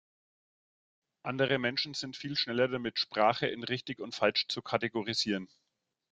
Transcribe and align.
Andere 1.21 1.59
Menschen 1.59 1.93
sind 1.93 2.17
viel 2.17 2.35
schneller 2.35 2.67
damit, 2.67 2.97
Sprache 2.97 3.45
in 3.45 3.63
richtig 3.63 3.99
und 3.99 4.15
falsch 4.15 4.47
zu 4.47 4.63
kategorisieren. 4.63 5.47